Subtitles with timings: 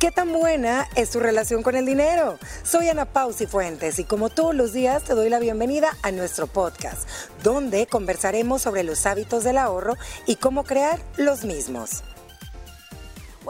[0.00, 2.38] ¿Qué tan buena es tu relación con el dinero?
[2.62, 6.46] Soy Ana Pausi Fuentes y como todos los días te doy la bienvenida a nuestro
[6.46, 7.06] podcast,
[7.42, 12.02] donde conversaremos sobre los hábitos del ahorro y cómo crear los mismos.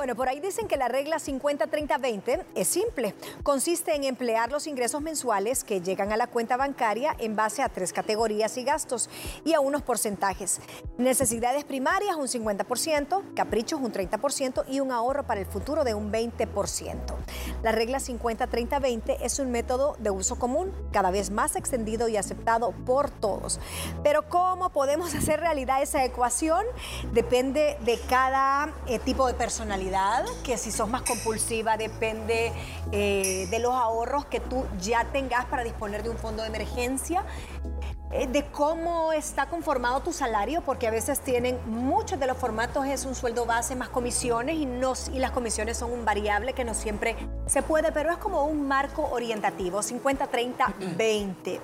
[0.01, 3.15] Bueno, por ahí dicen que la regla 50-30-20 es simple.
[3.43, 7.69] Consiste en emplear los ingresos mensuales que llegan a la cuenta bancaria en base a
[7.69, 9.11] tres categorías y gastos
[9.45, 10.63] y a unos porcentajes.
[10.97, 16.11] Necesidades primarias un 50%, caprichos un 30% y un ahorro para el futuro de un
[16.11, 16.47] 20%.
[17.63, 22.73] La regla 50-30-20 es un método de uso común, cada vez más extendido y aceptado
[22.87, 23.61] por todos.
[24.03, 26.65] Pero ¿cómo podemos hacer realidad esa ecuación?
[27.13, 29.90] Depende de cada eh, tipo de personalidad
[30.45, 32.53] que si sos más compulsiva depende
[32.93, 37.25] eh, de los ahorros que tú ya tengas para disponer de un fondo de emergencia
[38.13, 42.87] eh, de cómo está conformado tu salario, porque a veces tienen, muchos de los formatos
[42.87, 46.65] es un sueldo base más comisiones y, no, y las comisiones son un variable que
[46.65, 47.17] no siempre
[47.47, 51.61] se puede, pero es como un marco orientativo, 50, 30, 20.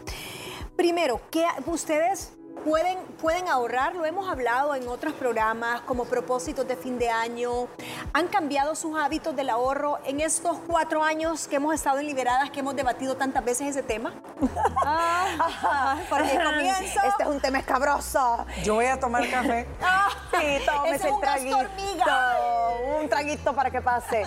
[0.77, 2.36] Primero, ¿qué ustedes
[2.67, 7.69] Pueden, pueden ahorrar, lo hemos hablado en otros programas como propósitos de fin de año.
[8.13, 12.51] ¿Han cambiado sus hábitos del ahorro en estos cuatro años que hemos estado en Liberadas,
[12.51, 14.15] que hemos debatido tantas veces ese tema?
[14.85, 17.01] Ah, porque comienzo.
[17.07, 18.45] Este es un tema escabroso.
[18.65, 19.69] Yo voy a tomar café.
[19.89, 21.59] Ah, sí, tómese el traguito.
[23.01, 24.25] Un traguito para que pase.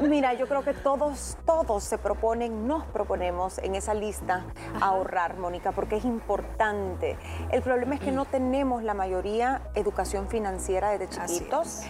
[0.00, 4.44] Mira, yo creo que todos, todos se proponen, nos proponemos en esa lista
[4.80, 7.16] ahorrar, Mónica, porque es importante.
[7.52, 11.82] El problema es que no tenemos la mayoría educación financiera desde chiquitos.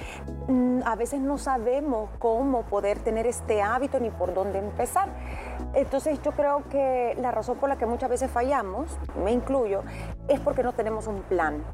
[0.48, 5.08] Mm, a veces no sabemos cómo poder tener este hábito ni por dónde empezar.
[5.74, 9.82] Entonces yo creo que la razón por la que muchas veces fallamos, me incluyo,
[10.28, 11.64] es porque no tenemos un plan.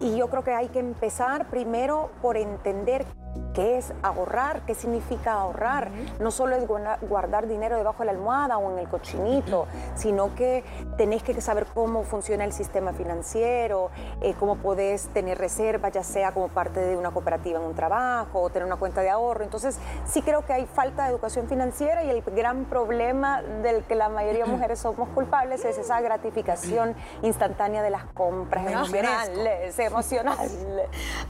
[0.00, 3.06] Y yo creo que hay que empezar primero por entender
[3.54, 5.90] qué es ahorrar, qué significa ahorrar.
[6.20, 10.64] No solo es guardar dinero debajo de la almohada o en el cochinito, sino que
[10.96, 16.32] tenés que saber cómo funciona el sistema financiero, eh, cómo podés tener reservas, ya sea
[16.32, 19.44] como parte de una cooperativa en un trabajo o tener una cuenta de ahorro.
[19.44, 23.94] Entonces, sí creo que hay falta de educación financiera y el gran problema del que
[23.94, 30.52] la mayoría de mujeres somos culpables es esa gratificación instantánea de las compras emocionales, emocionales.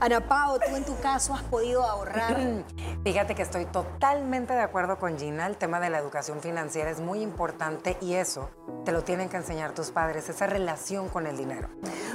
[0.01, 2.35] Ana Pao, tú en tu caso has podido ahorrar
[3.05, 5.47] Fíjate que estoy totalmente de acuerdo con Gina.
[5.47, 8.51] El tema de la educación financiera es muy importante y eso
[8.85, 11.69] te lo tienen que enseñar tus padres, esa relación con el dinero.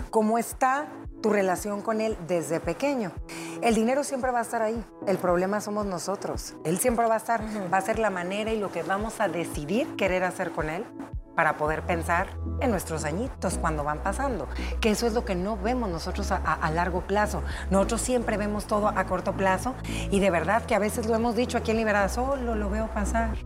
[0.10, 0.88] ¿Cómo está
[1.22, 3.12] tu relación con él desde pequeño?
[3.62, 4.84] El dinero siempre va a estar ahí.
[5.08, 6.56] El problema somos nosotros.
[6.64, 7.42] Él siempre va a estar,
[7.72, 10.86] va a ser la manera y lo que vamos a decidir querer hacer con él
[11.36, 12.28] para poder pensar
[12.60, 14.50] en nuestros añitos cuando van pasando,
[14.82, 17.44] que eso es lo que no vemos nosotros a, largo plazo.
[17.70, 19.74] Nosotros siempre vemos todo a corto plazo
[20.12, 22.90] y de verdad que a veces lo hemos dicho aquí en Liberada, solo lo veo
[22.94, 23.38] pasar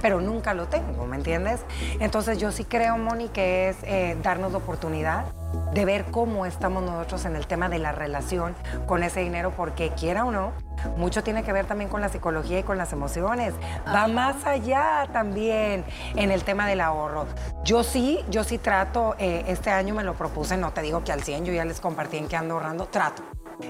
[0.00, 1.60] pero nunca lo tengo, ¿me entiendes?
[2.00, 5.26] Entonces yo sí creo, Moni, que es eh, darnos la oportunidad
[5.72, 8.54] de ver cómo estamos nosotros en el tema de la relación
[8.86, 10.52] con ese dinero, porque quiera o no,
[10.96, 13.54] mucho tiene que ver también con la psicología y con las emociones.
[13.86, 15.84] Va más allá también
[16.16, 17.26] en el tema del ahorro.
[17.64, 21.12] Yo sí, yo sí trato, eh, este año me lo propuse, no te digo que
[21.12, 23.22] al 100, yo ya les compartí en qué ando ahorrando, trato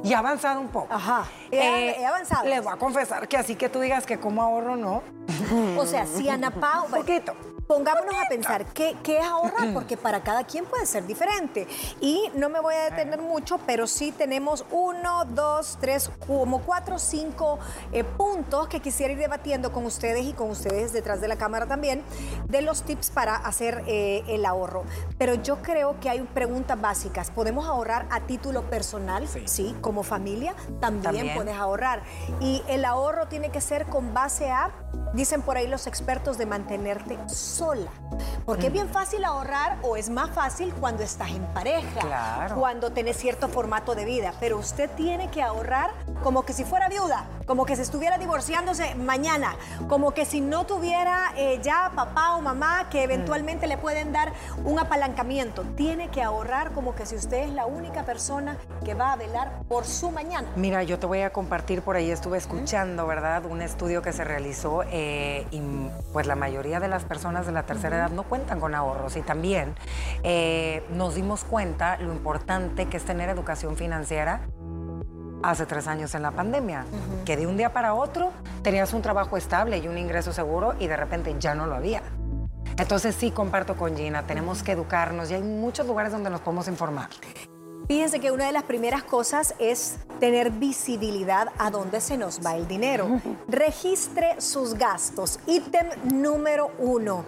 [0.03, 0.93] y ha avanzado un poco.
[0.93, 1.25] Ajá.
[1.51, 2.45] He, avanzado.
[2.47, 5.03] Les voy a confesar que así que tú digas que como ahorro, no.
[5.77, 6.87] O sea, si Ana Pau...
[6.87, 7.35] Un poquito.
[7.69, 11.69] Pongámonos a pensar ¿qué, qué, es ahorrar, porque para cada quien puede ser diferente.
[12.01, 16.99] Y no me voy a detener mucho, pero sí tenemos uno, dos, tres, como cuatro,
[16.99, 17.59] cinco
[17.93, 21.67] eh, puntos que quisiera ir debatiendo con ustedes y con ustedes detrás de la cámara
[21.67, 22.03] también,
[22.47, 24.85] de los tips para hacer eh, el ahorro.
[25.19, 27.31] Pero yo creo que hay preguntas básicas.
[27.31, 29.29] ¿Podemos ahorrar a título personal?
[29.45, 29.77] Sí.
[29.83, 32.03] Como familia, también, también puedes ahorrar.
[32.41, 34.71] Y el ahorro tiene que ser con base a,
[35.13, 37.91] dicen por ahí los expertos, de mantenerte sola.
[38.45, 43.17] Porque es bien fácil ahorrar o es más fácil cuando estás en pareja, cuando tenés
[43.17, 45.91] cierto formato de vida, pero usted tiene que ahorrar
[46.23, 49.57] como que si fuera viuda, como que se estuviera divorciándose mañana,
[49.89, 54.35] como que si no tuviera eh, ya papá o mamá que eventualmente le pueden dar
[54.65, 55.63] un apalancamiento.
[55.75, 59.63] Tiene que ahorrar como que si usted es la única persona que va a velar
[59.67, 60.47] por su mañana.
[60.57, 63.47] Mira, yo te voy a compartir por ahí, estuve escuchando, ¿verdad?
[63.47, 65.63] Un estudio que se realizó eh, y
[66.13, 69.23] pues la mayoría de las personas de la tercera edad no cuentan con ahorros y
[69.23, 69.75] también
[70.23, 74.43] eh, nos dimos cuenta lo importante que es tener educación financiera
[75.43, 76.85] hace tres años en la pandemia,
[77.25, 78.33] que de un día para otro
[78.63, 82.03] tenías un trabajo estable y un ingreso seguro y de repente ya no lo había.
[82.77, 86.69] Entonces sí comparto con Gina, tenemos que educarnos y hay muchos lugares donde nos podemos
[86.69, 87.09] informar.
[87.89, 92.55] Fíjense que una de las primeras cosas es tener visibilidad a dónde se nos va
[92.55, 93.21] el dinero.
[93.49, 95.41] Registre sus gastos.
[95.47, 97.25] Ítem número uno.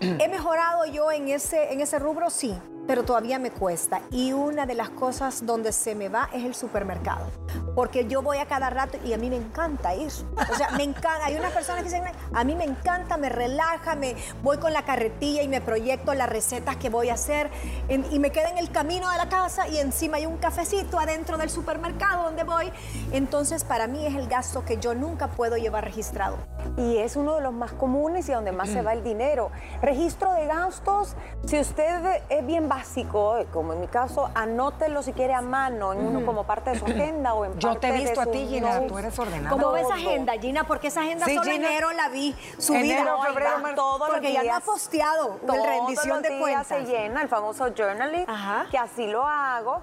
[0.00, 2.28] ¿He mejorado yo en ese, en ese rubro?
[2.28, 2.54] Sí
[2.90, 4.00] pero todavía me cuesta.
[4.10, 7.30] Y una de las cosas donde se me va es el supermercado.
[7.76, 10.10] Porque yo voy a cada rato y a mí me encanta ir.
[10.50, 11.26] O sea, me encanta.
[11.26, 12.02] Hay unas personas que dicen,
[12.34, 16.28] a mí me encanta, me relaja, me voy con la carretilla y me proyecto las
[16.28, 17.48] recetas que voy a hacer
[17.88, 21.38] y me queda en el camino de la casa y encima hay un cafecito adentro
[21.38, 22.72] del supermercado donde voy.
[23.12, 26.38] Entonces, para mí es el gasto que yo nunca puedo llevar registrado.
[26.76, 29.52] Y es uno de los más comunes y donde más se va el dinero.
[29.80, 31.14] Registro de gastos,
[31.46, 35.92] si usted es bien bajo básico, como en mi caso, anótelo si quiere a mano,
[35.92, 38.86] en como parte de su agenda o en Yo te he visto a ti, Gina,
[38.86, 39.50] tú eres ordenada.
[39.50, 40.64] ¿Cómo ves agenda, Gina?
[40.64, 43.00] Porque esa agenda solo Gina, enero la vi subida.
[43.00, 43.98] Enero, febrero, marzo.
[43.98, 46.66] Porque ya la ha posteado con rendición de cuentas.
[46.68, 48.26] se llena el famoso journaling,
[48.70, 49.82] que así lo hago.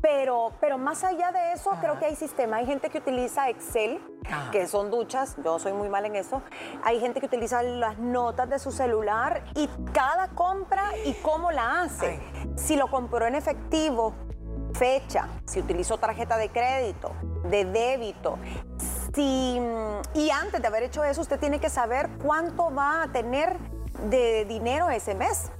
[0.00, 2.58] Pero, pero más allá de eso, creo que hay sistema.
[2.58, 4.00] Hay gente que utiliza Excel,
[4.52, 6.40] que son duchas, yo soy muy mal en eso.
[6.84, 11.82] Hay gente que utiliza las notas de su celular y cada compra y cómo la
[11.82, 12.20] hace.
[12.58, 14.14] Si lo compró en efectivo,
[14.74, 17.12] fecha, si utilizó tarjeta de crédito,
[17.44, 18.38] de débito,
[19.16, 23.56] y antes de haber hecho eso, usted tiene que saber cuánto va a tener
[24.10, 25.50] de dinero ese mes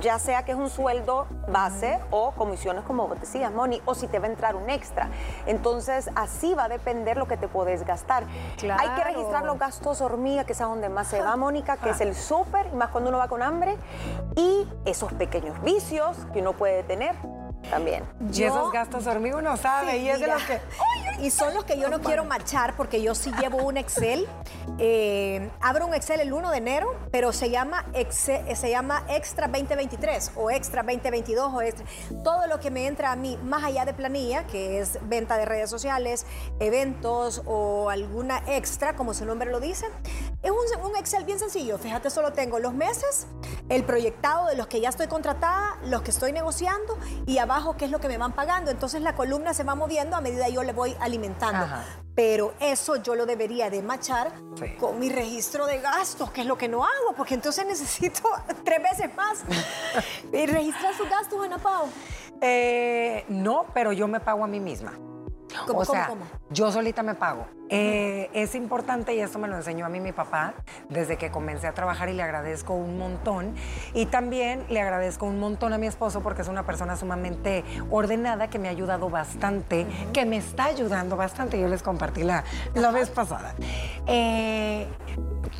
[0.00, 4.18] ya sea que es un sueldo base o comisiones como decías, Moni, o si te
[4.18, 5.10] va a entrar un extra.
[5.46, 8.24] Entonces, así va a depender lo que te puedes gastar.
[8.78, 11.90] Hay que registrar los gastos hormiga, que es a donde más se va, Mónica, que
[11.90, 13.76] es el súper, y más cuando uno va con hambre,
[14.36, 17.14] y esos pequeños vicios que uno puede tener
[17.70, 18.04] también.
[18.32, 20.60] Y esos gastos hormiga uno sabe, y es de los que...
[21.20, 24.26] Y son los que yo no quiero machar porque yo sí llevo un Excel.
[24.78, 29.48] Eh, abro un Excel el 1 de enero, pero se llama, Excel, se llama Extra
[29.48, 31.84] 2023 o Extra 2022 o Extra.
[32.22, 35.44] Todo lo que me entra a mí, más allá de planilla, que es venta de
[35.44, 36.24] redes sociales,
[36.60, 39.86] eventos o alguna extra, como su nombre lo dice,
[40.42, 41.78] es un, un Excel bien sencillo.
[41.78, 43.26] Fíjate, solo tengo los meses,
[43.68, 46.96] el proyectado de los que ya estoy contratada, los que estoy negociando
[47.26, 48.70] y abajo qué es lo que me van pagando.
[48.70, 51.66] Entonces la columna se va moviendo a medida que yo le voy alimentando.
[52.14, 54.32] Pero eso yo lo debería de machar
[54.80, 58.22] con mi registro de gastos, que es lo que no hago, porque entonces necesito
[58.64, 59.44] tres veces más.
[60.32, 61.86] ¿Y registrar sus gastos, Ana Pau?
[62.40, 64.98] Eh, no, pero yo me pago a mí misma.
[65.66, 67.46] ¿Cómo, o sea, cómo, yo solita me pago.
[67.70, 70.54] Eh, es importante y esto me lo enseñó a mí mi papá
[70.88, 73.54] desde que comencé a trabajar y le agradezco un montón.
[73.94, 78.48] Y también le agradezco un montón a mi esposo porque es una persona sumamente ordenada
[78.48, 81.60] que me ha ayudado bastante, que me está ayudando bastante.
[81.60, 82.44] Yo les compartí la,
[82.74, 83.54] la vez pasada.
[84.06, 84.86] Eh,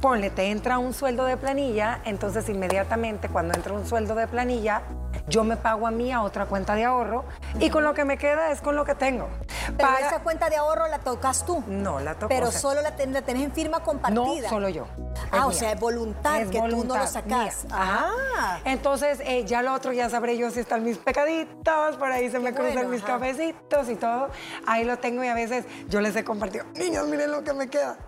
[0.00, 4.82] ponle, te entra un sueldo de planilla, entonces inmediatamente cuando entra un sueldo de planilla,
[5.28, 7.24] yo me pago a mí a otra cuenta de ahorro
[7.60, 9.28] y con lo que me queda es con lo que tengo.
[9.76, 11.62] Pero esa cuenta de ahorro la tocas tú.
[11.66, 12.28] No, la toco.
[12.28, 14.42] Pero solo la, tenés en firma compartida.
[14.42, 14.86] No, solo yo.
[15.30, 17.66] Ah, o sea, es voluntad que tú no lo sacas.
[17.70, 18.58] Ah.
[18.64, 22.38] Entonces, eh, ya lo otro ya sabré yo si están mis pecaditos, por ahí se
[22.38, 24.28] me cruzan mis cafecitos y todo.
[24.66, 26.64] Ahí lo tengo y a veces yo les he compartido.
[26.74, 27.98] Niños, miren lo que me queda.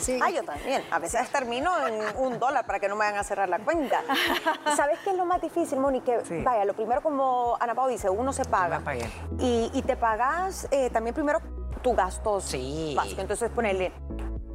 [0.00, 0.18] Sí.
[0.22, 0.82] Ah, yo también.
[0.90, 4.02] A veces termino en un dólar para que no me vayan a cerrar la cuenta.
[4.76, 6.00] ¿Sabes qué es lo más difícil, Moni?
[6.00, 8.82] Que, vaya, lo primero como Ana Pau dice, uno se paga.
[9.38, 11.40] Y, y, te pagas eh, también primero
[11.82, 12.94] tu gasto sí.
[12.96, 13.20] básico.
[13.20, 13.92] Entonces, ponerle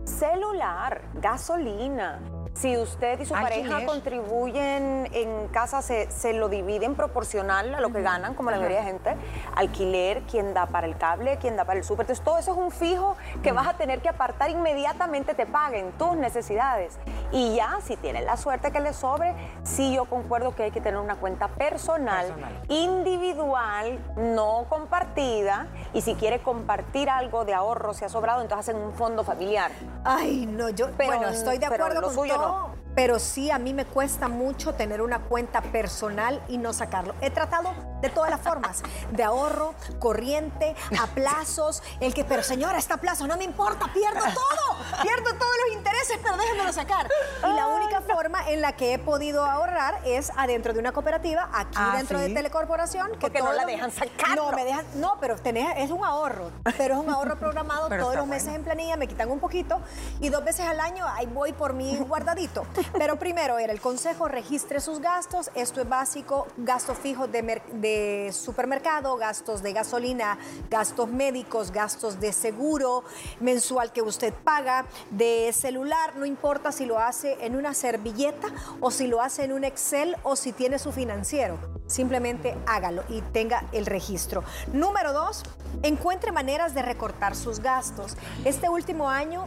[0.05, 2.21] celular, gasolina,
[2.53, 7.91] si usted y su pareja contribuyen en casa, se, se, lo dividen proporcional a lo
[7.91, 9.15] que ganan, como la mayoría de gente.
[9.55, 12.03] Alquiler, quién da para el cable, quién da para el súper.
[12.03, 15.91] Entonces, todo eso es un fijo que vas a tener que apartar inmediatamente, te paguen
[15.93, 16.97] tus necesidades.
[17.31, 19.33] Y ya, si tienes la suerte que le sobre,
[19.63, 22.33] sí yo concuerdo que hay que tener una cuenta personal,
[22.69, 25.67] individual, no compartida.
[25.93, 29.71] Y si quiere compartir algo de ahorro, si ha sobrado, entonces hacen un fondo familiar.
[30.03, 32.67] Ay, no, yo pero, bueno, estoy de acuerdo con suyo todo.
[32.75, 37.15] No pero sí a mí me cuesta mucho tener una cuenta personal y no sacarlo.
[37.21, 42.77] He tratado de todas las formas, de ahorro, corriente, a plazos, el que, pero señora,
[42.77, 47.07] está a plazo, no me importa, pierdo todo, pierdo todos los intereses, pero déjenmelo sacar.
[47.49, 51.49] Y la única forma en la que he podido ahorrar es adentro de una cooperativa,
[51.53, 52.27] aquí Ah, dentro ¿sí?
[52.27, 53.11] de Telecorporación.
[53.13, 54.49] Que Porque no la dejan sacarlo.
[54.49, 58.03] No, me dejan, no, pero tenés, es un ahorro, pero es un ahorro programado Pero
[58.03, 58.59] todos los meses bueno.
[58.59, 59.79] en planilla, me quitan un poquito
[60.19, 62.65] y dos veces al año ahí voy por mi guardadito.
[62.97, 65.49] Pero primero era el consejo, registre sus gastos.
[65.55, 70.37] Esto es básico, gastos fijos de, de supermercado, gastos de gasolina,
[70.69, 73.03] gastos médicos, gastos de seguro
[73.39, 78.47] mensual que usted paga, de celular, no importa si lo hace en una servilleta
[78.79, 81.57] o si lo hace en un Excel o si tiene su financiero.
[81.87, 84.43] Simplemente hágalo y tenga el registro.
[84.71, 85.43] Número dos,
[85.83, 88.15] encuentre maneras de recortar sus gastos.
[88.45, 89.45] Este último año,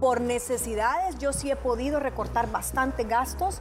[0.00, 3.60] por necesidades, yo sí he podido recortar bastante gastos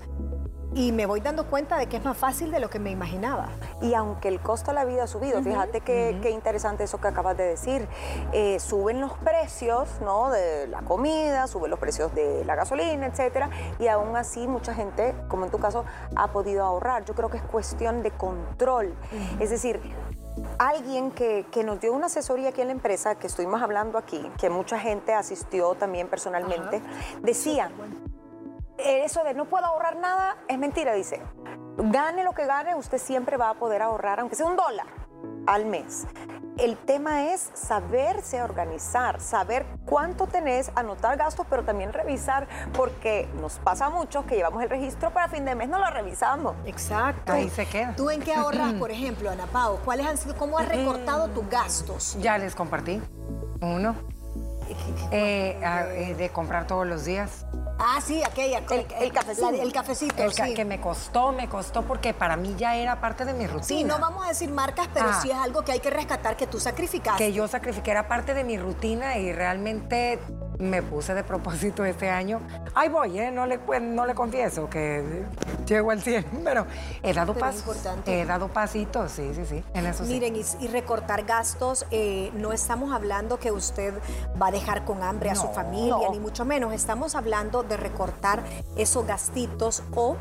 [0.73, 3.49] y me voy dando cuenta de que es más fácil de lo que me imaginaba.
[3.81, 7.35] Y aunque el costo de la vida ha subido, fíjate qué interesante eso que acabas
[7.37, 7.87] de decir,
[8.33, 10.29] eh, suben los precios ¿no?
[10.29, 15.15] de la comida, suben los precios de la gasolina, etcétera, y aún así mucha gente,
[15.27, 17.03] como en tu caso, ha podido ahorrar.
[17.05, 18.93] Yo creo que es cuestión de control.
[19.39, 19.81] Es decir,
[20.59, 24.49] alguien que, nos dio una asesoría aquí en la empresa, que estuvimos hablando aquí, que
[24.49, 26.81] mucha gente asistió también personalmente,
[27.21, 27.71] decía,
[28.77, 31.21] eso de no puedo ahorrar nada es mentira, dice.
[31.77, 34.87] Gane lo que gane, usted siempre va a poder ahorrar, aunque sea un dólar
[35.47, 36.05] al mes.
[36.59, 43.59] El tema es saberse organizar, saber cuánto tenés, anotar gastos, pero también revisar, porque nos
[43.59, 46.57] pasa mucho que llevamos el registro para fin de mes, no lo revisamos.
[46.65, 47.31] Exacto.
[47.31, 47.95] Ahí se queda.
[47.95, 49.79] ¿Tú en qué ahorras, por ejemplo, Ana Pau?
[49.85, 52.17] ¿Cuáles han sido, cómo has recortado tus gastos?
[52.19, 53.01] Ya les compartí.
[53.61, 53.95] Uno.
[55.11, 57.45] Eh, eh, de comprar todos los días.
[57.79, 58.59] Ah, sí, aquella.
[58.59, 58.65] El,
[59.13, 59.49] cafecito.
[59.49, 63.33] el cafecito, el Que me costó, me costó porque para mí ya era parte de
[63.33, 63.63] mi rutina.
[63.63, 65.19] Sí, no vamos a decir marcas, pero ah.
[65.21, 67.23] sí es algo que hay que rescatar que tú sacrificaste.
[67.23, 70.19] Que yo sacrifiqué, era parte de mi rutina y realmente
[70.59, 72.41] me puse de propósito este año.
[72.75, 73.31] Ahí voy, ¿eh?
[73.31, 75.23] no, le, no le confieso que
[75.69, 76.65] llego al 100, pero
[77.03, 77.77] he dado pasos.
[78.05, 82.93] He dado pasitos, sí, sí, sí, en eso Miren, y, recortar gastos, eh, no estamos
[82.93, 83.93] hablando que usted
[84.41, 86.73] va a dejar con hambre a su familia, ni mucho menos.
[86.73, 88.43] Estamos hablando de recortar
[88.75, 90.17] esos gastitos o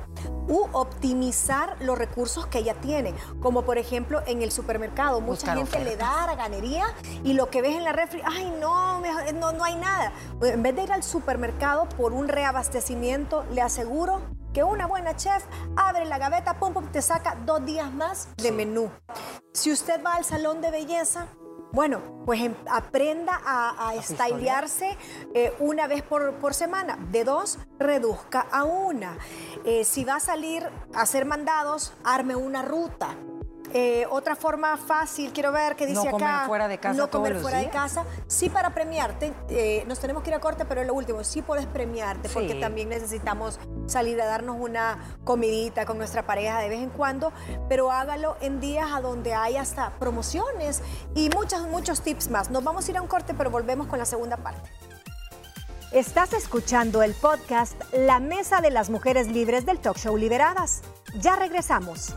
[0.49, 3.15] u optimizar los recursos que ella tiene.
[3.41, 6.87] Como por ejemplo en el supermercado, mucha gente le da a la ganería
[7.23, 9.01] y lo que ves en la refri, ay no,
[9.35, 10.13] no, no hay nada.
[10.43, 14.21] En vez de ir al supermercado por un reabastecimiento, le aseguro
[14.59, 15.45] que una buena chef
[15.77, 18.91] abre la gaveta, pum, pum, te saca dos días más de menú.
[19.53, 21.29] Si usted va al salón de belleza,
[21.71, 24.99] bueno, pues em, aprenda a, a estilearse
[25.33, 26.99] eh, una vez por, semana.
[27.13, 29.17] De dos, reduzca a una.
[29.65, 33.15] Eh, si va a salir a hacer mandados, arme una ruta.
[33.75, 36.33] Eh, otra forma fácil, quiero ver, que dice no acá.
[36.33, 38.05] Comer fuera de casa no comer fuera de casa.
[38.27, 39.33] Sí, para premiarte.
[39.49, 41.23] Eh, nos tenemos que ir a corte, pero es lo último.
[41.25, 46.69] Sí puedes premiarte, porque también necesitamos salir a darnos una comidita con nuestra pareja de
[46.69, 47.33] vez en cuando,
[47.69, 50.83] pero hágalo en días a donde hay hasta promociones
[51.15, 52.51] y muchos, muchos tips más.
[52.51, 54.71] Nos vamos a ir a un corte, pero volvemos con la segunda parte.
[55.93, 60.83] Estás escuchando el podcast La Mesa de las Mujeres Libres del Talk Show Liberadas.
[61.19, 62.15] Ya regresamos.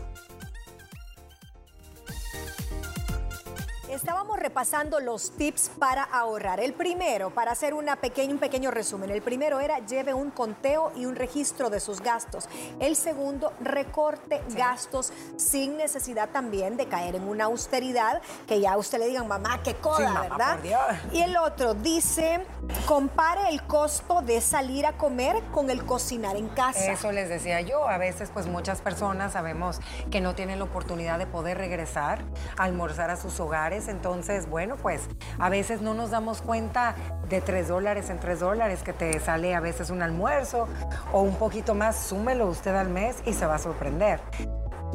[3.92, 6.60] Estábamos repasando los tips para ahorrar.
[6.60, 10.92] El primero, para hacer una pequeña, un pequeño resumen, el primero era lleve un conteo
[10.96, 12.48] y un registro de sus gastos.
[12.80, 18.98] El segundo, recorte gastos sin necesidad también de caer en una austeridad que ya usted
[18.98, 20.58] le digan, mamá, qué coda, ¿verdad?
[21.12, 22.46] Y el otro dice,
[22.86, 26.92] compare el costo de salir a comer con el cocinar en casa.
[26.92, 29.80] Eso les decía yo, a veces pues muchas personas sabemos
[30.10, 32.24] que no tienen la oportunidad de poder regresar
[32.56, 35.02] a almorzar a sus hogares entonces, bueno, pues
[35.38, 36.94] a veces no nos damos cuenta
[37.28, 40.68] de tres dólares en tres dólares que te sale a veces un almuerzo
[41.12, 44.20] o un poquito más, súmelo usted al mes y se va a sorprender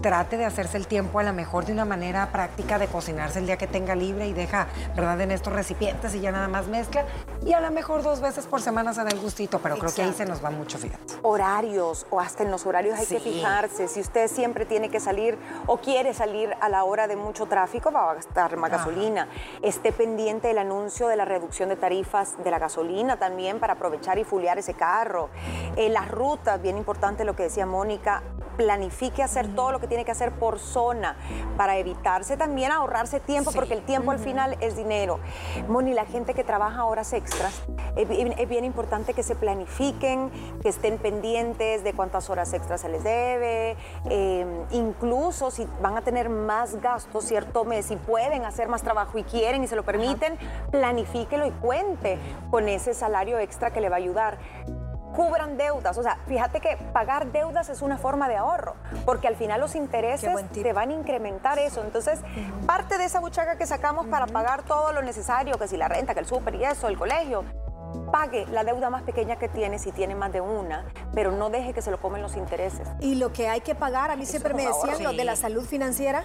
[0.01, 3.45] trate de hacerse el tiempo a lo mejor de una manera práctica de cocinarse el
[3.45, 7.05] día que tenga libre y deja, ¿verdad?, en estos recipientes y ya nada más mezcla.
[7.45, 10.01] Y a lo mejor dos veces por semana se da el gustito, pero creo que
[10.01, 11.13] ahí se nos va mucho, fíjate.
[11.21, 13.87] Horarios, o hasta en los horarios hay que fijarse.
[13.87, 17.91] Si usted siempre tiene que salir o quiere salir a la hora de mucho tráfico,
[17.91, 19.27] va a gastar más gasolina.
[19.61, 24.17] Esté pendiente del anuncio de la reducción de tarifas de la gasolina también para aprovechar
[24.17, 25.29] y fulear ese carro.
[25.75, 28.23] Eh, las rutas, bien importante lo que decía Mónica,
[28.57, 31.15] planifique hacer todo lo que tiene que hacer por zona
[31.55, 35.19] para evitarse también ahorrarse tiempo, porque el tiempo al final es dinero.
[35.67, 37.63] Moni, la gente que trabaja horas extras,
[37.95, 43.03] es bien importante que se planifiquen, que estén pendientes de cuántas horas extras se les
[43.03, 48.81] debe, em, incluso si van a tener más gastos cierto mes, y pueden hacer más
[48.81, 50.37] trabajo y quieren y se lo permiten,
[50.71, 52.17] planifíquelo y cuente
[52.49, 54.37] con ese salario extra que le va a ayudar
[55.15, 55.97] cubran deudas.
[55.97, 59.75] O sea, fíjate que pagar deudas es una forma de ahorro, porque al final los
[59.75, 61.81] intereses te van a incrementar eso.
[61.81, 62.19] Entonces,
[62.65, 66.13] parte de esa buchaca que sacamos para pagar todo lo necesario, que si la renta,
[66.13, 67.43] que el súper y eso, el colegio,
[68.11, 71.73] pague la deuda más pequeña que tiene si tiene más de una, pero no deje
[71.73, 72.87] que se lo comen los intereses.
[72.99, 75.65] Y lo que hay que pagar, a mí siempre me decían lo de la salud
[75.65, 76.23] financiera,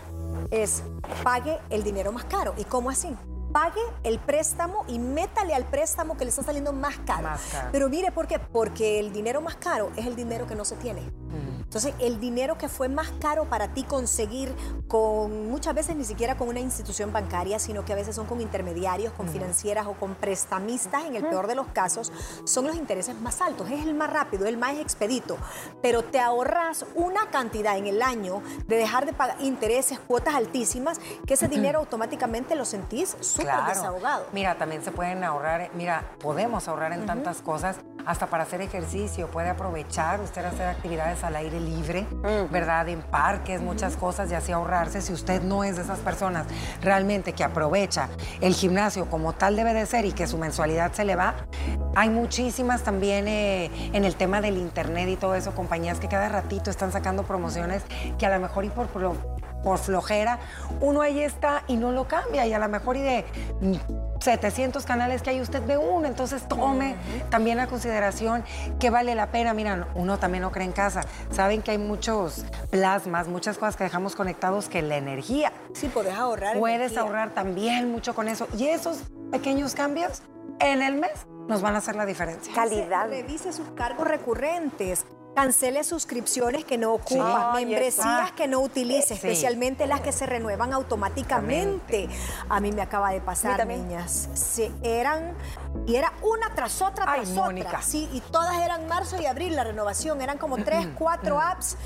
[0.51, 0.83] es
[1.23, 2.55] pague el dinero más caro.
[2.57, 3.17] ¿Y cómo así?
[3.53, 7.29] Pague el préstamo y métale al préstamo que le está saliendo más caro.
[7.71, 8.39] Pero mire, ¿por qué?
[8.39, 11.03] Porque el dinero más caro es el dinero que no se tiene.
[11.73, 14.55] Entonces, el dinero que fue más caro para ti conseguir
[14.89, 18.43] con muchas veces ni siquiera con una institución bancaria, sino que a veces son con
[18.43, 22.13] intermediarios, con financieras o con prestamistas, en el peor de los casos,
[22.45, 23.71] son los intereses más altos.
[23.71, 25.39] Es el más rápido, el más expedito.
[25.81, 31.01] Pero te ahorras una cantidad en el año de dejar de pagar intereses, cuotas altísimas,
[31.27, 34.27] que ese dinero automáticamente lo sentís súper desahogado.
[34.33, 39.29] Mira, también se pueden ahorrar, mira, podemos ahorrar en tantas cosas, hasta para hacer ejercicio,
[39.29, 42.07] puede aprovechar usted hacer actividades al aire libre,
[42.51, 42.89] ¿verdad?
[42.89, 45.01] En parques, muchas cosas y así ahorrarse.
[45.01, 46.47] Si usted no es de esas personas
[46.81, 48.09] realmente que aprovecha
[48.41, 51.35] el gimnasio como tal debe de ser y que su mensualidad se le va,
[51.95, 56.29] hay muchísimas también eh, en el tema del internet y todo eso, compañías que cada
[56.29, 57.83] ratito están sacando promociones
[58.19, 60.39] que a lo mejor y por, por flojera,
[60.81, 63.25] uno ahí está y no lo cambia y a lo mejor y de
[64.23, 66.97] 700 canales que hay, usted ve uno, entonces tome
[67.31, 68.45] también a consideración
[68.79, 69.53] que vale la pena.
[69.55, 71.03] Miren, uno también no cree en casa.
[71.31, 75.53] Saben que hay muchos plasmas, muchas cosas que dejamos conectados que la energía.
[75.75, 76.59] Sí, puedes ahorrar.
[76.59, 78.49] Puedes ahorrar también mucho con eso.
[78.57, 78.99] Y esos
[79.31, 80.23] pequeños cambios
[80.61, 82.55] en el mes nos van a hacer la diferencia.
[82.55, 83.09] Calidad.
[83.09, 85.05] Revise sus cargos recurrentes.
[85.35, 92.09] Cancele suscripciones que no ocupa, membresías que no utilice, especialmente las que se renuevan automáticamente.
[92.49, 94.29] A mí me acaba de pasar, niñas.
[94.35, 95.35] Se eran
[95.87, 97.83] y era una tras otra tras otra.
[97.83, 101.77] Sí, y todas eran marzo y abril la renovación, eran como tres, cuatro apps.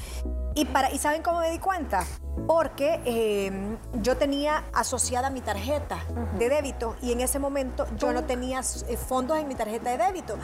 [0.57, 2.05] Y para y saben cómo me di cuenta?
[2.47, 5.99] porque em, yo tenía asociada mi tarjeta
[6.39, 9.99] de débito y en ese momento yo no tenía eh, fondos en mi tarjeta de
[9.99, 10.37] débito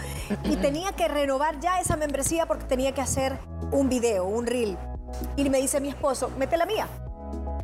[0.45, 3.39] y tenía que renovar ya esa membresía porque tenía que hacer
[3.71, 4.79] un video, un reel.
[5.37, 6.89] Y me dice mi esposo, mete la mía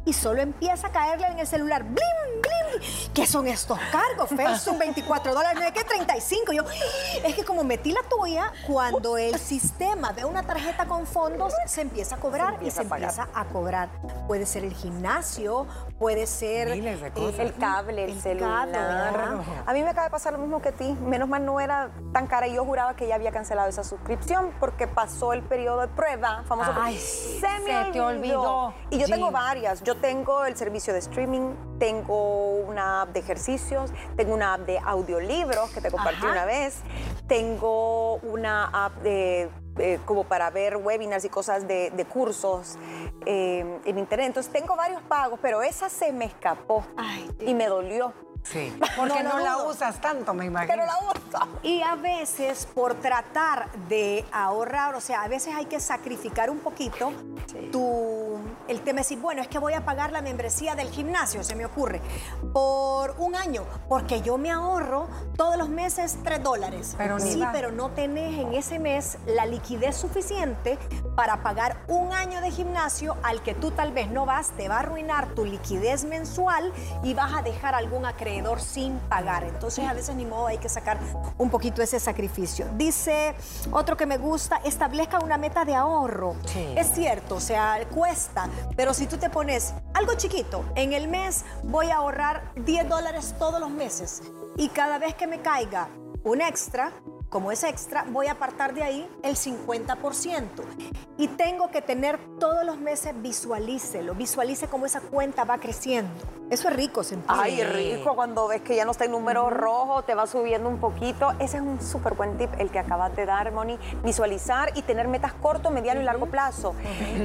[0.05, 1.83] y solo empieza a caerle en el celular.
[1.83, 1.97] ¡Blim,
[2.43, 2.68] blim!
[3.15, 4.31] ¿Qué son estos cargos?
[4.61, 6.53] son 24 dólares, ¿no que 35?
[6.53, 6.65] Yo,
[7.25, 11.83] es que como metí la tuya, cuando el sistema ve una tarjeta con fondos, se
[11.83, 13.89] empieza a cobrar y se empieza a cobrar.
[14.27, 15.67] Puede ser el gimnasio,
[15.99, 19.39] puede ser el cable, el, celular.
[19.67, 20.97] A mí me acaba de pasar lo mismo que a ti.
[21.01, 24.53] Menos mal no era tan cara y yo juraba que ya había cancelado esa suscripción
[24.61, 26.73] porque pasó el periodo de prueba, famoso.
[26.81, 28.75] Ay, se me te olvidó.
[28.91, 29.83] Y yo tengo varias.
[29.83, 34.79] Yo tengo el servicio de streaming, tengo una app de ejercicios, tengo una app de
[34.79, 36.81] audiolibros que te compartí una vez,
[37.27, 39.51] tengo una app de
[40.05, 42.77] como para ver webinars y cosas de, cursos
[43.27, 44.29] eh, en internet.
[44.29, 46.85] Entonces tengo varios pagos, pero esa se me escapó
[47.41, 48.12] y me dolió.
[48.43, 50.73] Sí, porque no, la usas tanto, me imagino.
[50.75, 51.61] Pero la uso.
[51.62, 56.61] Y a veces, por tratar de ahorrar, o sea, a veces hay que sacrificar un
[56.61, 57.12] poquito
[57.71, 58.38] tu,
[58.68, 61.54] el tema de decir, bueno, es que voy a pagar la membresía del gimnasio, se
[61.54, 62.00] me ocurre,
[62.52, 66.94] por un año, porque yo me ahorro todos los meses 3 dólares.
[66.96, 70.78] Pero sí, pero no tenés en ese mes la liquidez suficiente
[71.16, 74.76] para pagar un año de gimnasio al que tú tal vez no vas, te va
[74.76, 79.44] a arruinar tu liquidez mensual y vas a dejar algún acreedor sin pagar.
[79.44, 80.98] Entonces a veces ni modo hay que sacar
[81.37, 82.66] un poquito ese sacrificio.
[82.74, 83.35] Dice
[83.72, 86.37] otro que me gusta, establezca una meta de ahorro.
[86.76, 91.45] Es cierto, o sea, cuesta, pero si tú te pones algo chiquito, en el mes
[91.65, 94.23] voy a ahorrar 10 dólares todos los meses.
[94.57, 95.89] Y cada vez que me caiga
[96.23, 96.93] un extra,
[97.29, 100.47] como es extra, voy a apartar de ahí el 50%.
[101.19, 106.11] Y tengo que tener todos los meses, visualícelo, visualice cómo esa cuenta va creciendo.
[106.49, 107.29] Eso es rico, sentir.
[107.29, 110.79] Ay, rico cuando ves que ya no está en número rojo, te va subiendo un
[110.79, 111.33] poquito.
[111.38, 113.79] Ese es un súper buen tip, el que acabas de dar, Moni.
[114.03, 116.75] Visualizar y tener metas corto, mediano y largo plazo.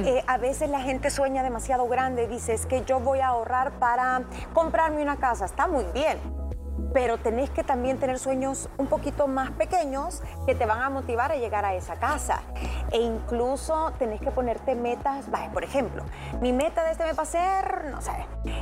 [0.04, 3.78] Eh, a veces la gente sueña demasiado grande, dice, es que yo voy a ahorrar
[3.78, 5.46] para comprarme una casa.
[5.46, 6.18] Está muy bien
[6.92, 11.32] pero tenés que también tener sueños un poquito más pequeños que te van a motivar
[11.32, 12.42] a llegar a esa casa.
[12.92, 16.04] E incluso tenés que ponerte metas, por ejemplo,
[16.40, 18.12] mi meta de este mes va a ser, no sé,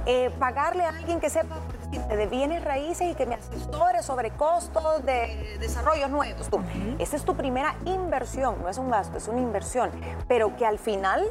[0.07, 1.57] eh, pagarle a alguien que sepa
[1.91, 6.49] de bienes raíces y que me asesore sobre costos de desarrollos nuevos.
[6.49, 6.61] Tú.
[6.99, 9.91] Esa es tu primera inversión, no es un gasto, es una inversión,
[10.29, 11.31] pero que al final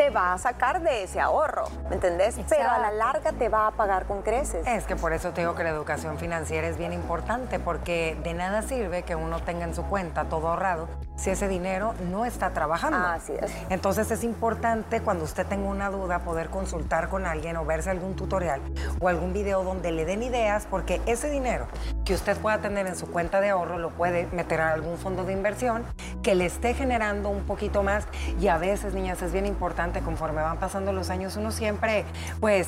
[0.00, 2.34] te va a sacar de ese ahorro, ¿me entendés?
[2.48, 4.66] Pero a la larga te va a pagar con creces.
[4.66, 8.32] Es que por eso te digo que la educación financiera es bien importante, porque de
[8.32, 10.88] nada sirve que uno tenga en su cuenta todo ahorrado
[11.20, 12.98] si ese dinero no está trabajando.
[12.98, 13.52] Así es.
[13.68, 18.16] Entonces es importante cuando usted tenga una duda poder consultar con alguien o verse algún
[18.16, 18.60] tutorial
[19.00, 21.66] o algún video donde le den ideas porque ese dinero
[22.04, 25.24] que usted pueda tener en su cuenta de ahorro lo puede meter a algún fondo
[25.24, 25.84] de inversión
[26.22, 28.06] que le esté generando un poquito más
[28.40, 32.04] y a veces, niñas, es bien importante conforme van pasando los años uno siempre
[32.40, 32.66] pues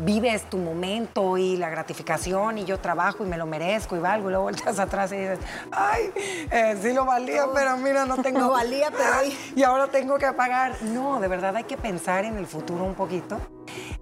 [0.00, 4.28] vives tu momento y la gratificación y yo trabajo y me lo merezco y valgo
[4.28, 5.38] y luego vueltas atrás y dices,
[5.70, 6.10] ay,
[6.50, 8.40] eh, sí lo valía, pero mira, no tengo...
[8.40, 9.36] No valía, pero hoy...
[9.54, 10.82] Y ahora tengo que pagar.
[10.82, 13.38] No, de verdad hay que pensar en el futuro un poquito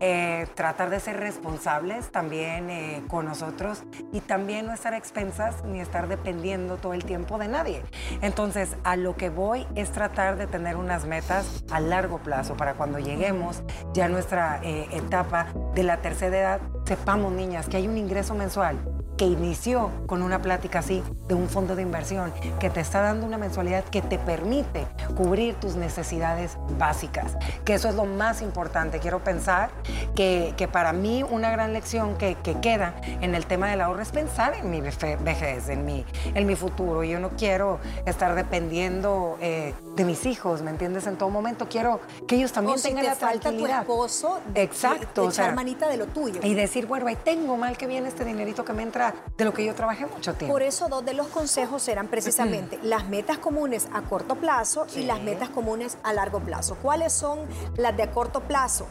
[0.01, 3.83] eh, tratar de ser responsables también eh, con nosotros
[4.13, 7.83] y también no estar a expensas ni estar dependiendo todo el tiempo de nadie.
[8.23, 12.75] Entonces, a lo que voy es tratar de tener unas metas a largo plazo para
[12.75, 17.99] cuando lleguemos ya nuestra eh, etapa de la tercera edad, sepamos, niñas, que hay un
[17.99, 18.79] ingreso mensual
[19.18, 23.26] que inició con una plática así de un fondo de inversión que te está dando
[23.26, 29.00] una mensualidad que te permite cubrir tus necesidades básicas, que eso es lo más importante.
[29.00, 29.70] Quiero pensar
[30.14, 34.00] que, que para mí una gran lección que, que, queda en el tema del ahorro
[34.00, 36.04] es pensar en mi vejez, en mi,
[36.35, 37.02] en mi futuro.
[37.04, 41.07] Yo no quiero estar dependiendo eh, de mis hijos, ¿me entiendes?
[41.07, 43.85] En todo momento quiero que ellos también o tengan si te la falta tranquilidad.
[43.85, 45.22] tu esposo, de, Exacto.
[45.22, 46.40] de, de o sea, echar manita de lo tuyo.
[46.42, 49.53] y decir, bueno, ahí tengo mal que viene este dinerito que me entra de lo
[49.53, 50.53] que yo trabajé mucho tiempo.
[50.55, 55.05] Por eso dos de los consejos eran precisamente las metas comunes a corto plazo y
[55.05, 56.77] las metas comunes a largo plazo.
[56.83, 57.40] ¿Cuáles son
[57.77, 58.87] las de a corto plazo?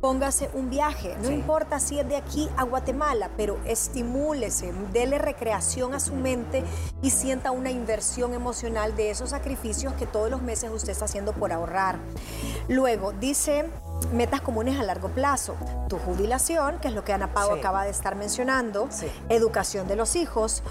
[0.00, 1.34] Póngase un viaje, no Sí.
[1.34, 6.62] importa si es de aquí a Guatemala, pero estimúlese, dele recreación a su mente
[7.02, 11.32] y sienta una inversión emocional de esos sacrificios que todos los meses usted está haciendo
[11.32, 11.98] por ahorrar.
[12.68, 13.68] Luego, dice
[14.12, 15.54] metas comunes a largo plazo,
[15.88, 17.58] tu jubilación, que es lo que Ana Pau Sí.
[17.58, 19.06] acaba de estar mencionando, Sí.
[19.28, 20.62] educación de los hijos,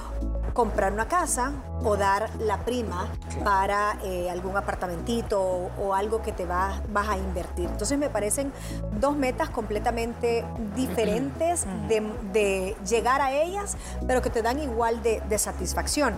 [0.53, 1.51] comprar una casa
[1.83, 3.07] o dar la prima
[3.43, 7.69] para eh, algún apartamentito o, o algo que te va- vas a invertir.
[7.69, 8.51] Entonces me parecen
[8.99, 10.43] dos metas completamente
[10.75, 12.01] diferentes de,
[12.33, 16.15] de llegar a ellas, pero que te dan igual de, de satisfacción.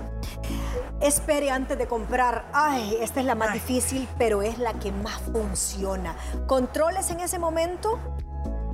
[1.02, 2.50] Espere antes de comprar.
[2.54, 3.60] Ay, esta es la más Ay.
[3.60, 6.16] difícil, pero es la que más funciona.
[6.48, 8.00] Controles en ese momento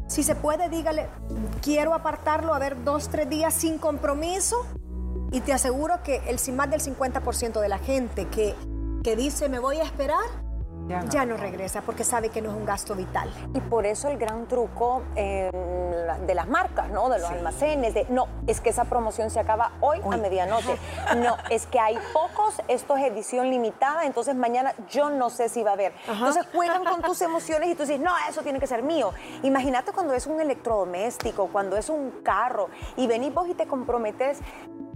[0.07, 1.07] si se puede, dígale,
[1.61, 4.65] quiero apartarlo a ver dos, tres días sin compromiso.
[5.31, 8.55] Y te aseguro que el, más del 50% de la gente que,
[9.03, 10.23] que dice me voy a esperar,
[10.87, 11.09] Ya no.
[11.09, 13.31] ya no regresa porque sabe que no es un gasto vital.
[13.53, 15.49] Y por eso el gran truco eh,
[16.25, 17.09] de las marcas, ¿no?
[17.09, 20.77] De los almacenes, de no, es que esa promoción se acaba hoy, a medianoche.
[21.15, 25.63] No, es que hay pocos, esto es edición limitada, entonces mañana yo no sé si
[25.63, 25.93] va a haber.
[26.07, 29.13] Entonces juegan con tus emociones y tú dices, no, eso tiene que ser mío.
[29.43, 34.39] Imagínate cuando es un electrodoméstico, cuando es un carro y venís vos y te comprometes.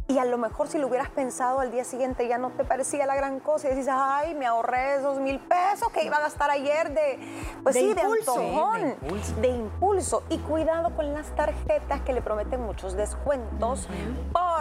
[0.10, 3.06] Y a lo mejor si lo hubieras pensado al día siguiente ya no te parecía
[3.06, 6.50] la gran cosa y dices, ay, me ahorré esos mil pesos que iba a gastar
[6.50, 7.19] ayer de,
[7.62, 8.34] pues De sí, impulso.
[8.39, 9.36] de antojón, Sí, de impulso.
[9.41, 10.24] de impulso.
[10.30, 13.88] Y cuidado con las tarjetas que le prometen muchos descuentos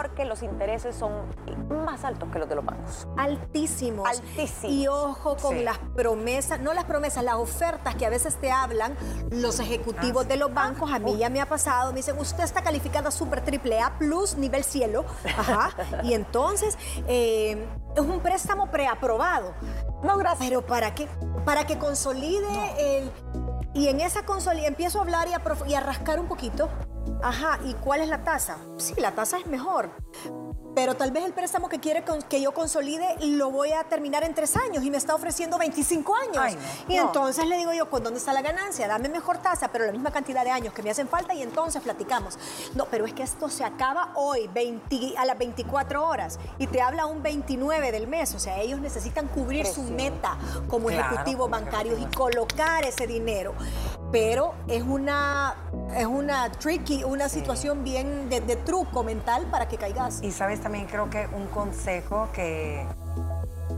[0.01, 1.11] porque los intereses son
[1.83, 3.05] más altos que los de los bancos.
[3.17, 4.07] Altísimos.
[4.07, 4.73] Altísimos.
[4.73, 5.63] Y ojo con Sí.
[5.63, 8.95] las promesas, no las promesas, las ofertas que a veces te hablan
[9.29, 10.89] los ejecutivos de los bancos.
[10.89, 14.37] A mí ya me ha pasado, me dicen, usted está calificada super triple A plus,
[14.37, 15.03] nivel cielo.
[15.37, 15.71] Ajá.
[16.03, 19.53] Y entonces eh, es un préstamo preaprobado.
[20.01, 20.47] No, gracias.
[20.47, 21.09] Pero ¿para qué?
[21.43, 22.47] Para que consolide
[22.99, 23.11] el...
[23.73, 26.69] Y en esa consolida empiezo a hablar y a, prof- y a rascar un poquito.
[27.23, 28.57] Ajá, ¿y cuál es la tasa?
[28.77, 29.91] Sí, la tasa es mejor.
[30.75, 34.33] Pero tal vez el préstamo que quiere que yo consolide lo voy a terminar en
[34.33, 36.37] tres años y me está ofreciendo 25 años.
[36.37, 36.55] Ay,
[36.87, 36.93] no.
[36.93, 37.07] Y No.
[37.07, 38.87] entonces le digo yo, ¿con dónde está la ganancia?
[38.87, 41.81] Dame mejor tasa, pero la misma cantidad de años que me hacen falta y entonces
[41.81, 42.37] platicamos.
[42.75, 46.81] No, pero es que esto se acaba hoy, 20 a las 24 horas, y te
[46.81, 48.33] habla un 29 del mes.
[48.35, 50.37] O sea, ellos necesitan cubrir su meta
[50.69, 53.53] como Claro, ejecutivos bancarios y colocar ese dinero.
[54.11, 55.55] Pero es una,
[55.95, 60.21] es una tricky, una situación bien de, de truco mental para que caigas.
[60.23, 62.85] Y sabes también creo que un consejo que,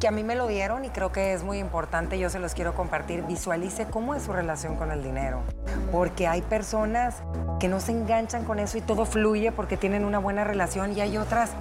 [0.01, 2.55] que a mí me lo dieron y creo que es muy importante, yo se los
[2.55, 5.41] quiero compartir, visualice cómo es su relación con el dinero.
[5.91, 7.21] Porque hay personas
[7.59, 11.01] que no se enganchan con eso y todo fluye porque tienen una buena relación y
[11.01, 11.51] hay otras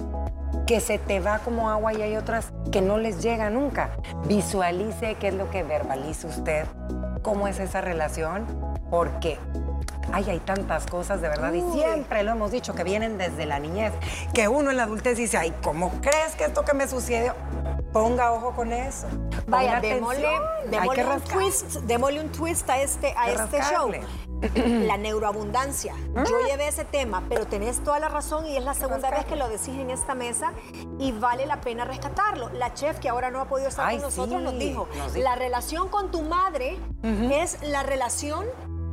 [0.65, 3.91] que se te va como agua y hay otras que no les llega nunca.
[4.27, 6.65] Visualice qué es lo que verbaliza usted,
[7.21, 8.45] cómo es esa relación,
[8.89, 9.37] porque
[10.13, 13.59] Ay, hay tantas cosas, de verdad, y siempre lo hemos dicho, que vienen desde la
[13.59, 13.93] niñez,
[14.33, 17.33] que uno en la adultez dice, ay, ¿cómo crees que esto que me sucedió?
[17.93, 19.07] Ponga ojo con eso.
[19.47, 20.27] Vaya, démosle,
[20.67, 23.91] un twist, démosle un twist a este, a este show.
[24.55, 25.95] la neuroabundancia.
[26.13, 26.47] Yo ah.
[26.47, 29.47] llevé ese tema, pero tenés toda la razón y es la segunda vez que lo
[29.47, 30.53] decís en esta mesa
[30.99, 32.49] y vale la pena rescatarlo.
[32.49, 36.11] La chef que ahora no ha podido estar con nosotros nos dijo, la relación con
[36.11, 38.45] tu madre es la relación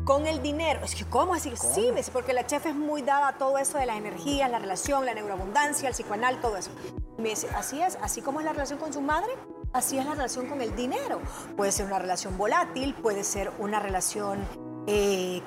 [0.04, 0.80] con el dinero.
[0.82, 1.56] Es que, ¿cómo decir?
[1.58, 5.04] Sí, porque la chef es muy dada a todo eso de la energía, la relación,
[5.04, 6.70] la neuroabundancia, el psicoanal, todo eso.
[7.18, 9.30] Me dice, así es, así como es la relación con su madre,
[9.74, 11.20] así es la relación con el dinero.
[11.56, 14.46] Puede ser una relación volátil, puede ser una relación
[14.88, 15.42] eh,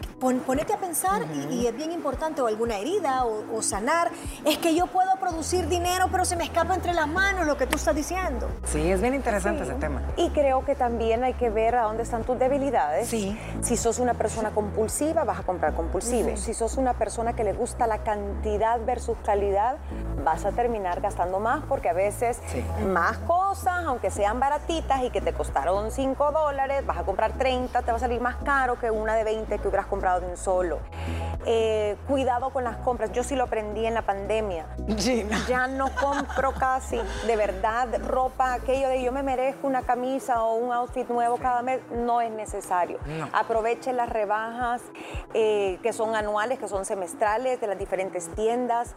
[0.45, 4.11] ponete a pensar y, es bien importante o alguna herida o, sanar.
[4.45, 7.67] Es que yo puedo producir dinero, pero se me escapa entre las manos lo que
[7.67, 8.47] tú estás diciendo.
[8.65, 10.01] Sí, es bien interesante ese tema.
[10.17, 13.07] Y creo que también hay que ver a dónde están tus debilidades.
[13.07, 13.37] Sí.
[13.61, 16.37] Si sos una persona compulsiva, vas a comprar compulsivo.
[16.37, 19.77] Si sos una persona que le gusta la cantidad versus calidad,
[20.23, 22.39] vas a terminar gastando más porque a veces
[22.85, 27.81] más cosas, aunque sean baratitas y que te costaron 5 dólares, vas a comprar 30,
[27.81, 29.23] te va a salir más caro que una de
[29.61, 30.79] que hubieras comprado de un solo.
[31.45, 33.11] Eh, cuidado con las compras.
[33.13, 34.67] Yo sí lo aprendí en la pandemia.
[35.47, 40.55] Ya no compro casi, de verdad, ropa, aquello de yo me merezco una camisa o
[40.55, 42.99] un outfit nuevo cada mes, no es necesario.
[43.33, 44.81] Aproveche las rebajas
[45.33, 48.95] eh, que son anuales, que son semestrales de las diferentes tiendas.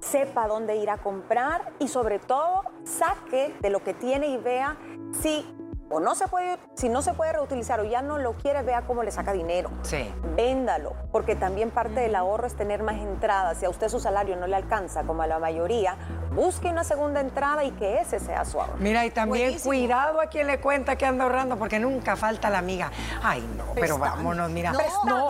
[0.00, 4.76] Sepa dónde ir a comprar y sobre todo saque de lo que tiene y vea
[5.20, 5.46] si
[5.92, 8.82] o no se puede, si no se puede reutilizar o ya no lo quiere, vea
[8.82, 9.70] cómo le saca dinero.
[9.82, 10.12] Sí.
[10.34, 13.58] Véndalo, porque también parte del ahorro es tener más entradas.
[13.58, 15.96] Si a usted su salario no le alcanza, como a la mayoría,
[16.34, 18.74] busque una segunda entrada y que ese sea su ahorro.
[18.78, 22.58] Mira, y también cuidado a quien le cuenta que anda ahorrando, porque nunca falta la
[22.58, 22.90] amiga.
[23.22, 24.72] Ay, no, pero vámonos, mira.
[24.72, 25.28] No, no,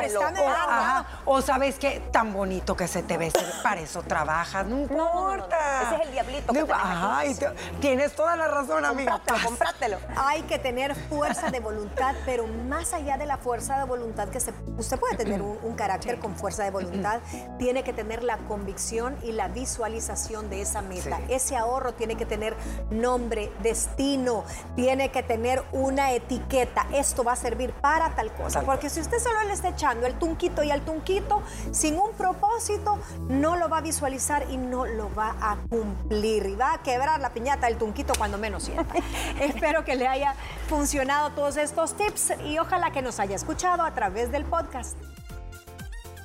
[1.24, 5.82] o, sabes qué, tan bonito que se te ve, para eso trabajas, no importa.
[5.82, 7.36] Ese es el diablito que Ay,
[7.80, 9.20] tienes toda la razón, amiga.
[9.44, 14.28] Comprátelo, Hay que tener fuerza de voluntad, pero más allá de la fuerza de voluntad
[14.28, 17.20] que se, usted puede tener un, carácter con fuerza de voluntad,
[17.58, 20.91] tiene que tener la convicción y la visualización de esa meta.
[21.28, 22.56] Ese ahorro tiene que tener
[22.90, 24.44] nombre, destino,
[24.76, 26.86] tiene que tener una etiqueta.
[26.92, 28.62] Esto va a servir para tal cosa.
[28.62, 32.98] Porque si usted solo le está echando el tunquito y el tunquito sin un propósito,
[33.28, 36.46] no lo va a visualizar y no lo va a cumplir.
[36.46, 38.94] Y va a quebrar la piñata del tunquito cuando menos sienta.
[39.40, 40.34] Espero que le haya
[40.68, 44.96] funcionado todos estos tips y ojalá que nos haya escuchado a través del podcast.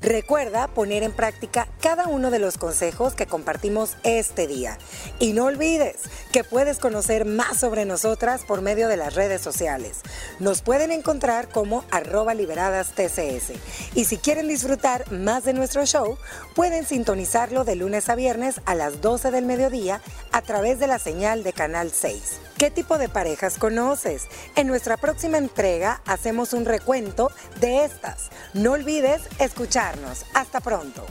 [0.01, 4.77] Recuerda poner en práctica cada uno de los consejos que compartimos este día.
[5.19, 5.95] Y no olvides
[6.31, 10.01] que puedes conocer más sobre nosotras por medio de las redes sociales.
[10.39, 13.53] Nos pueden encontrar como arroba liberadas TCS.
[13.95, 16.17] Y si quieren disfrutar más de nuestro show,
[16.55, 20.99] pueden sintonizarlo de lunes a viernes a las 12 del mediodía a través de la
[20.99, 22.46] señal de Canal 6.
[22.57, 24.27] ¿Qué tipo de parejas conoces?
[24.55, 28.31] En nuestra próxima entrega hacemos un recuento de estas.
[28.55, 30.25] No olvides escucharnos.
[30.33, 31.05] Hasta pronto.